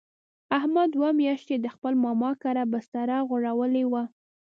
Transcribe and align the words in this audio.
احمد 0.57 0.87
دوه 0.95 1.09
میاشتې 1.21 1.55
د 1.59 1.67
خپل 1.75 1.93
ماما 2.03 2.31
کره 2.41 2.63
بستره 2.71 3.17
غوړولې 3.27 3.83
وه. 3.91 4.03